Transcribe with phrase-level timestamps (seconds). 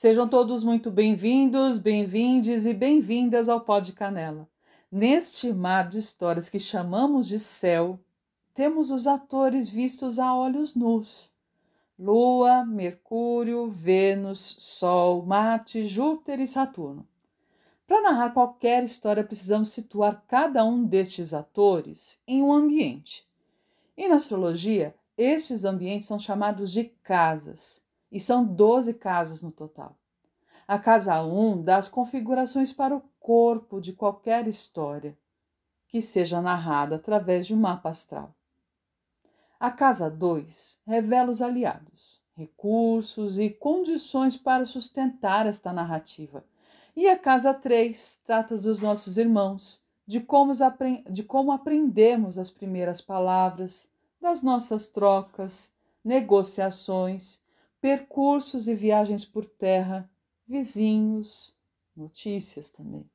[0.00, 4.48] Sejam todos muito bem-vindos, bem-vindes e bem-vindas ao Pod Canela.
[4.92, 7.98] Neste mar de histórias que chamamos de céu,
[8.54, 11.32] temos os atores vistos a olhos nus.
[11.98, 17.04] Lua, Mercúrio, Vênus, Sol, Marte, Júpiter e Saturno.
[17.84, 23.26] Para narrar qualquer história, precisamos situar cada um destes atores em um ambiente.
[23.96, 29.96] E na astrologia, estes ambientes são chamados de casas, e são 12 casas no total.
[30.66, 35.16] A casa 1 dá as configurações para o corpo de qualquer história
[35.88, 38.34] que seja narrada através de um mapa astral.
[39.58, 46.44] A casa 2 revela os aliados, recursos e condições para sustentar esta narrativa.
[46.94, 50.52] E a casa 3 trata dos nossos irmãos, de como,
[51.10, 53.88] de como aprendemos as primeiras palavras,
[54.20, 55.72] das nossas trocas,
[56.04, 57.40] negociações,
[57.80, 60.10] percursos e viagens por terra,
[60.46, 61.56] vizinhos,
[61.96, 63.08] notícias também.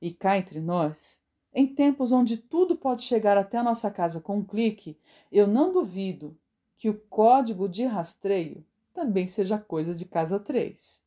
[0.00, 1.22] E cá entre nós,
[1.54, 4.98] em tempos onde tudo pode chegar até a nossa casa com um clique,
[5.30, 6.36] eu não duvido
[6.76, 11.02] que o código de rastreio também seja coisa de casa 3.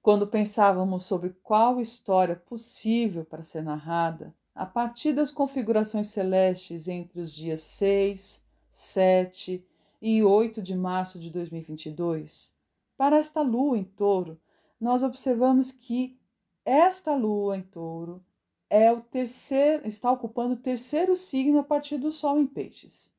[0.00, 7.20] Quando pensávamos sobre qual história possível para ser narrada, a partir das configurações celestes entre
[7.20, 9.64] os dias 6, 7
[10.02, 12.52] e 8 de março de 2022,
[12.96, 14.36] para esta lua em touro,
[14.80, 16.18] nós observamos que
[16.64, 18.20] esta lua em touro
[18.68, 23.14] é o terceiro, está ocupando o terceiro signo a partir do Sol em Peixes.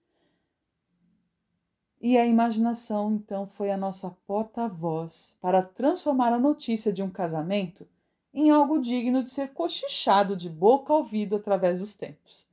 [2.02, 7.88] E a imaginação, então, foi a nossa porta-voz para transformar a notícia de um casamento
[8.34, 12.46] em algo digno de ser cochichado de boca ao ouvido através dos tempos.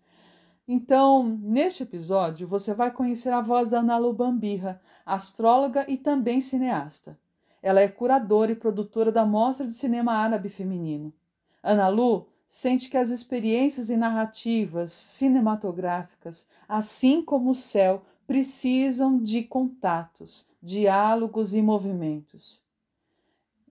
[0.73, 6.41] Então, neste episódio, você vai conhecer a voz da Ana Lu Bambirra, astróloga e também
[6.41, 7.19] cineasta.
[7.61, 11.13] Ela é curadora e produtora da Mostra de Cinema Árabe Feminino.
[11.61, 19.43] Ana Lu sente que as experiências e narrativas cinematográficas, assim como o céu, precisam de
[19.43, 22.63] contatos, diálogos e movimentos.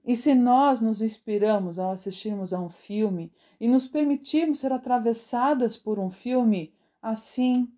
[0.04, 5.78] E se nós nos inspiramos ao assistirmos a um filme e nos permitirmos ser atravessadas
[5.78, 7.72] por um filme assim,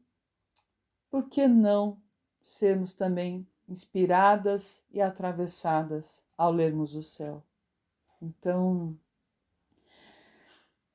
[1.10, 2.02] por que não
[2.42, 7.44] sermos também inspiradas e atravessadas ao lermos o céu?
[8.22, 8.98] Então,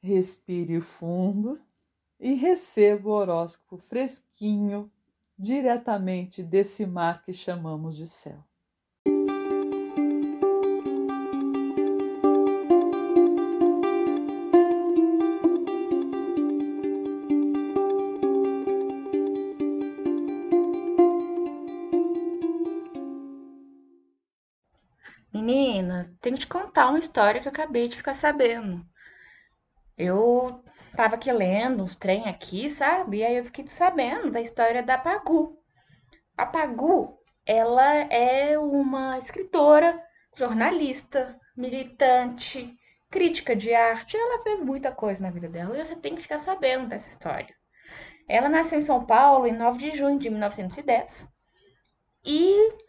[0.06, 1.60] Respire fundo
[2.20, 4.88] e receba o horóscopo fresquinho
[5.36, 8.38] diretamente desse mar que chamamos de céu.
[25.36, 28.82] Menina, tenho que te contar uma história que eu acabei de ficar sabendo.
[29.96, 30.62] Eu
[30.96, 33.18] tava aqui lendo uns trem aqui, sabe?
[33.18, 35.58] E aí eu fiquei sabendo da história da Pagu.
[36.38, 40.02] A Pagu, ela é uma escritora,
[40.34, 42.74] jornalista, militante,
[43.10, 44.16] crítica de arte.
[44.16, 47.54] Ela fez muita coisa na vida dela e você tem que ficar sabendo dessa história.
[48.26, 51.28] Ela nasceu em São Paulo em 9 de junho de 1910.
[52.24, 52.85] E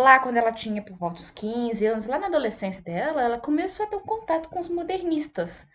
[0.00, 3.86] lá, quando ela tinha por volta dos 15 anos, lá na adolescência dela, ela começou
[3.86, 5.66] a ter um contato com os modernistas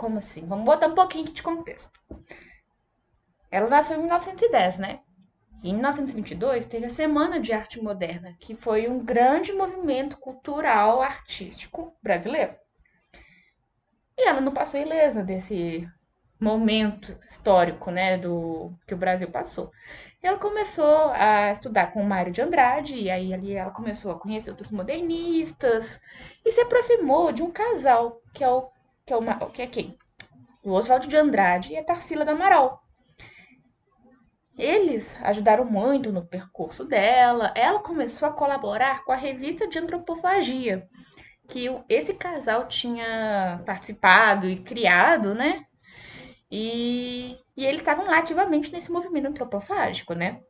[0.00, 0.46] como assim?
[0.46, 2.00] Vamos botar um pouquinho de contexto.
[3.50, 5.00] Ela nasceu em 1910, né?
[5.62, 11.02] E em 1922 teve a Semana de Arte Moderna, que foi um grande movimento cultural
[11.02, 12.56] artístico brasileiro.
[14.16, 15.86] E ela não passou ilesa desse
[16.40, 19.70] momento histórico, né, do que o Brasil passou.
[20.22, 24.10] E ela começou a estudar com o Mário de Andrade, e aí ali ela começou
[24.12, 26.00] a conhecer outros modernistas
[26.44, 28.68] e se aproximou de um casal, que é o
[29.06, 29.98] que é, uma, que é quem?
[30.62, 32.80] O Oswaldo de Andrade e a Tarsila da Amaral.
[34.56, 37.52] Eles ajudaram muito no percurso dela.
[37.56, 40.86] Ela começou a colaborar com a revista de antropofagia,
[41.48, 45.64] que esse casal tinha participado e criado, né?
[46.50, 50.40] E, e eles estavam lá ativamente nesse movimento antropofágico, né?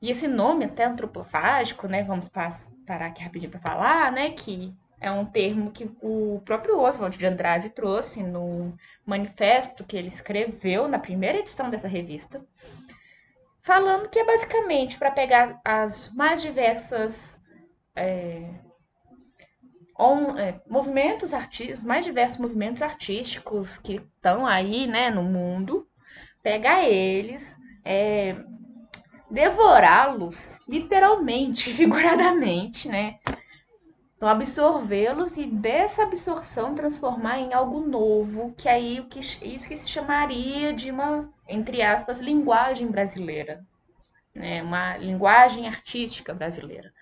[0.00, 2.02] E esse nome até antropofágico, né?
[2.02, 4.30] Vamos parar aqui rapidinho para falar, né?
[4.30, 8.74] Que é um termo que o próprio Oswald de Andrade trouxe no
[9.06, 12.44] manifesto que ele escreveu na primeira edição dessa revista,
[13.60, 17.40] falando que é basicamente para pegar as mais diversas
[17.94, 18.50] é,
[19.98, 25.88] on, é, movimentos artísticos, mais diversos movimentos artísticos que estão aí, né, no mundo,
[26.42, 28.36] pegar eles, é,
[29.28, 33.18] devorá-los, literalmente, figuradamente, né?
[34.16, 39.76] Então, absorvê-los e dessa absorção transformar em algo novo, que aí o que isso que
[39.76, 43.64] se chamaria de uma, entre aspas, linguagem brasileira,
[44.34, 44.60] né?
[44.62, 46.92] Uma linguagem artística brasileira.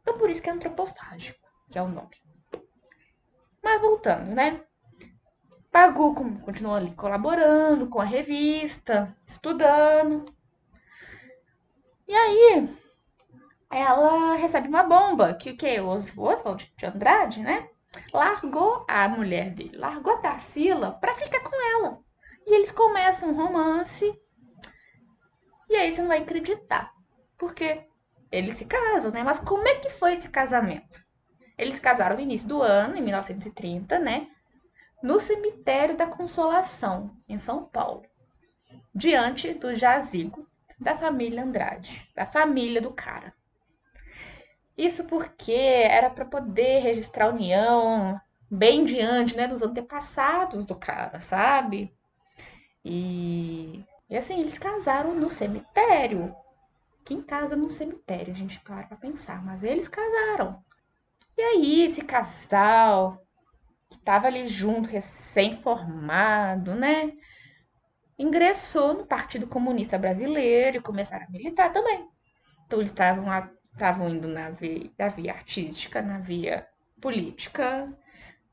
[0.00, 1.38] Então, por isso que é antropofágico,
[1.70, 2.23] que é o nome.
[3.64, 4.60] Mas voltando, né?
[5.72, 10.24] Pagu continuou ali colaborando com a revista, estudando.
[12.06, 12.68] E aí,
[13.70, 15.80] ela recebe uma bomba, que o que?
[15.80, 17.68] O Oswald de Andrade, né?
[18.12, 21.98] Largou a mulher dele, largou a Tarsila pra ficar com ela.
[22.46, 24.14] E eles começam um romance.
[25.70, 26.92] E aí você não vai acreditar.
[27.38, 27.84] Porque
[28.30, 29.22] eles se casam, né?
[29.24, 31.03] Mas como é que foi esse casamento?
[31.56, 34.28] Eles casaram no início do ano, em 1930, né?
[35.02, 38.02] No cemitério da Consolação, em São Paulo,
[38.94, 40.46] diante do jazigo
[40.78, 43.32] da família Andrade, da família do cara.
[44.76, 48.20] Isso porque era para poder registrar a união
[48.50, 51.94] bem diante, né, dos antepassados do cara, sabe?
[52.84, 56.34] E, e assim, eles casaram no cemitério.
[57.04, 60.62] Quem casa no cemitério, a gente para pra pensar, mas eles casaram.
[61.50, 63.22] Aí, esse casal
[63.90, 67.12] que tava ali junto, recém-formado, né?
[68.18, 72.08] Ingressou no Partido Comunista Brasileiro e começaram a militar também.
[72.66, 73.24] Então, eles estavam
[73.74, 76.66] estavam indo na via, na via artística, na via
[77.00, 77.92] política,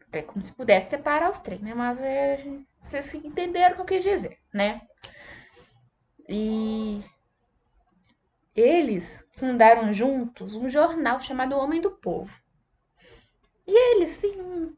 [0.08, 1.74] até como se pudesse separar os três, né?
[1.74, 2.38] Mas é,
[2.80, 4.82] vocês entenderam o que eu quis dizer, né?
[6.28, 7.02] E
[8.56, 12.41] eles fundaram juntos um jornal chamado Homem do Povo.
[13.72, 14.76] E eles, sim,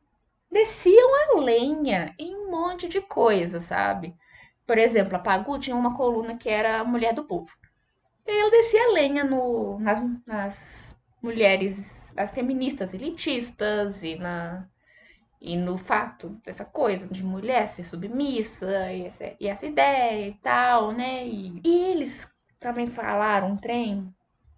[0.51, 4.15] desciam a lenha em um monte de coisa, sabe?
[4.67, 7.51] Por exemplo, a Pagu tinha uma coluna que era a Mulher do Povo.
[8.23, 14.69] E eu descia a lenha no, nas, nas mulheres, as feministas elitistas e, na,
[15.41, 20.33] e no fato dessa coisa de mulher ser submissa e essa, e essa ideia e
[20.35, 21.25] tal, né?
[21.27, 22.27] E, e, eles
[22.59, 24.13] também falaram um trem,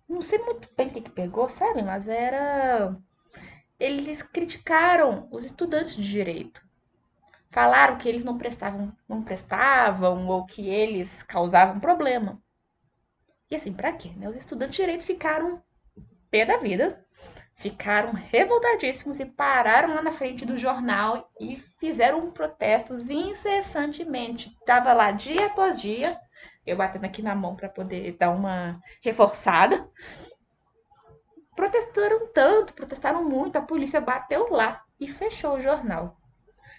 [0.09, 1.81] não sei muito bem o que, que pegou, sabe?
[1.81, 2.93] Mas era.
[3.79, 6.61] Eles criticaram os estudantes de direito.
[7.49, 12.41] Falaram que eles não prestavam, não prestavam ou que eles causavam problema.
[13.49, 14.11] E assim, para quê?
[14.15, 14.27] Né?
[14.27, 15.63] Os estudantes de direito ficaram
[16.29, 17.05] pé da vida,
[17.55, 24.53] ficaram revoltadíssimos e pararam lá na frente do jornal e fizeram protestos incessantemente.
[24.65, 26.19] Tava lá dia após dia,
[26.65, 29.89] eu batendo aqui na mão para poder dar uma reforçada.
[31.55, 36.17] Protestaram tanto, protestaram muito, a polícia bateu lá e fechou o jornal.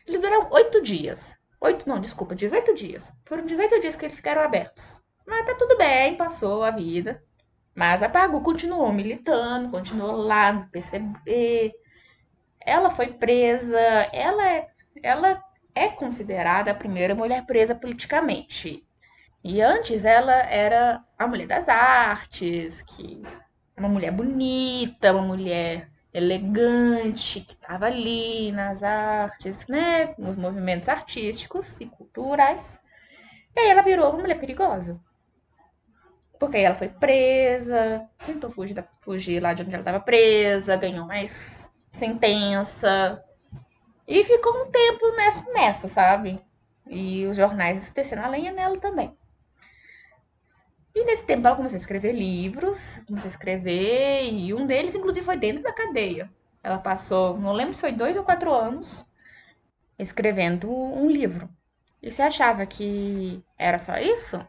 [0.06, 1.37] Eles duraram oito dias.
[1.61, 3.12] Oito, não, desculpa, 18 dias.
[3.25, 5.00] Foram 18 dias que eles ficaram abertos.
[5.26, 7.23] Mas tá tudo bem, passou a vida.
[7.75, 11.75] Mas a Pagu continuou militando, continuou lá no PCB.
[12.61, 13.79] Ela foi presa,
[14.12, 14.69] ela é,
[15.02, 15.43] ela
[15.75, 18.87] é considerada a primeira mulher presa politicamente.
[19.43, 23.22] E antes ela era a mulher das artes, que
[23.76, 31.78] uma mulher bonita, uma mulher elegante, que estava ali nas artes, né, nos movimentos artísticos
[31.81, 32.81] e culturais.
[33.55, 34.99] E aí ela virou uma mulher perigosa.
[36.38, 41.06] Porque aí ela foi presa, tentou fugir, fugir lá de onde ela estava presa, ganhou
[41.06, 43.22] mais sentença.
[44.06, 46.41] E ficou um tempo nessa, nessa, sabe?
[46.86, 49.17] E os jornais descendo a lenha nela também.
[50.96, 55.26] E nesse tempo ela começou a escrever livros, começou a escrever, e um deles, inclusive,
[55.26, 56.32] foi dentro da cadeia.
[56.62, 59.06] Ela passou, não lembro se foi dois ou quatro anos,
[59.98, 61.50] escrevendo um livro.
[62.03, 64.43] E você achava que era só isso?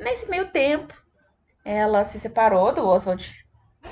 [0.00, 0.94] Nesse meio tempo,
[1.62, 3.46] ela se separou do Oswald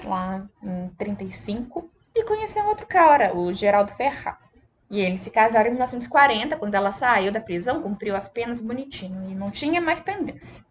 [0.07, 4.54] lá em 35 e conheceu outro cara, o Geraldo Ferraz.
[4.91, 9.31] E eles se casaram em 1940, quando ela saiu da prisão, cumpriu as penas bonitinho
[9.31, 10.65] e não tinha mais pendência.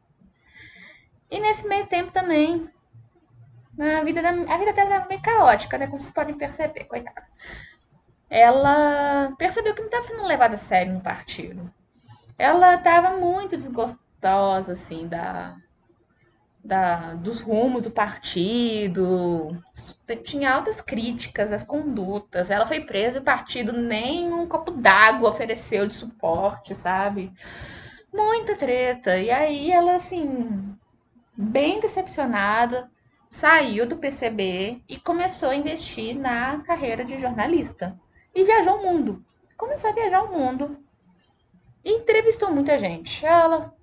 [1.29, 2.69] E nesse meio tempo também,
[3.79, 5.87] a vida, da, a vida dela era meio caótica, né?
[5.87, 7.27] Como vocês podem perceber, coitada.
[8.29, 11.71] Ela percebeu que não estava sendo levada a sério no partido.
[12.37, 15.55] Ela estava muito desgostosa gostosa, assim, da,
[16.63, 19.55] da, dos rumos do partido.
[20.23, 22.49] Tinha altas críticas às condutas.
[22.49, 27.31] Ela foi presa e o partido nem um copo d'água ofereceu de suporte, sabe?
[28.13, 29.17] Muita treta.
[29.17, 30.75] E aí ela, assim,
[31.35, 32.89] bem decepcionada,
[33.29, 37.99] saiu do PCB e começou a investir na carreira de jornalista.
[38.33, 39.23] E viajou o mundo.
[39.57, 40.77] Começou a viajar o mundo.
[41.83, 43.25] E entrevistou muita gente.
[43.25, 43.73] Ela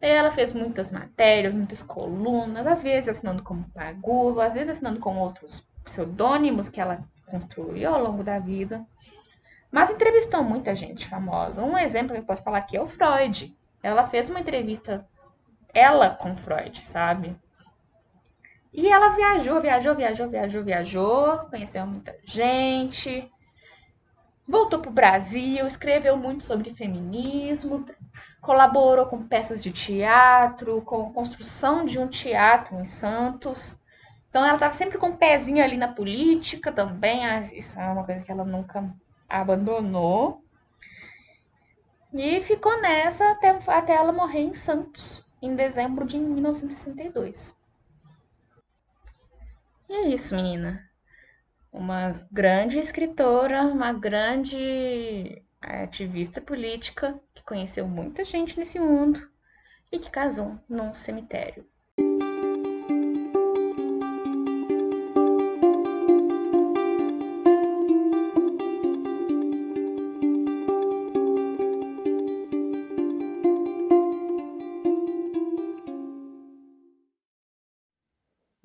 [0.00, 5.18] Ela fez muitas matérias, muitas colunas, às vezes assinando como Pagu, às vezes assinando com
[5.18, 8.84] outros pseudônimos que ela construiu ao longo da vida.
[9.70, 11.62] Mas entrevistou muita gente famosa.
[11.62, 13.54] Um exemplo que eu posso falar aqui é o Freud.
[13.82, 15.06] Ela fez uma entrevista,
[15.72, 17.36] ela com Freud, sabe?
[18.72, 23.30] E ela viajou, viajou, viajou, viajou, viajou, conheceu muita gente,
[24.50, 27.84] voltou para o Brasil, escreveu muito sobre feminismo,
[28.40, 33.80] colaborou com peças de teatro, com a construção de um teatro em Santos.
[34.28, 37.20] Então ela estava sempre com um pezinho ali na política também,
[37.52, 38.92] isso é uma coisa que ela nunca
[39.28, 40.42] abandonou.
[42.12, 47.56] E ficou nessa até, até ela morrer em Santos, em dezembro de 1962.
[49.88, 50.89] E é isso, menina.
[51.72, 59.30] Uma grande escritora, uma grande ativista política que conheceu muita gente nesse mundo
[59.92, 61.69] e que casou num cemitério.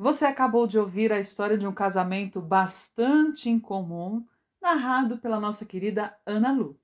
[0.05, 4.23] Você acabou de ouvir a história de um casamento bastante incomum,
[4.61, 6.79] narrado pela nossa querida Ana Lu.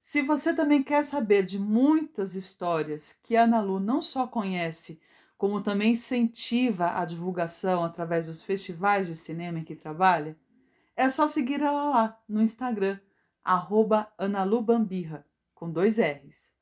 [0.00, 5.00] Se você também quer saber de muitas histórias que a Ana Lu não só conhece,
[5.36, 10.38] como também incentiva a divulgação através dos festivais de cinema em que trabalha,
[10.94, 13.00] é só seguir ela lá no Instagram,
[13.42, 16.52] arroba analubambirra, com dois R's.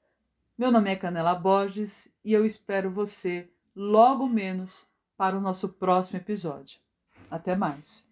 [0.57, 4.91] Meu nome é Canela Borges e eu espero você logo menos
[5.23, 6.81] para o nosso próximo episódio.
[7.31, 8.12] Até mais!